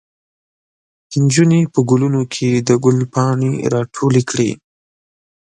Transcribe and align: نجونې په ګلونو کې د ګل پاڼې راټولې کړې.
نجونې 1.21 1.61
په 1.73 1.79
ګلونو 1.89 2.21
کې 2.33 2.49
د 2.67 2.69
ګل 2.83 2.99
پاڼې 3.13 3.51
راټولې 3.73 4.23
کړې. 4.29 4.51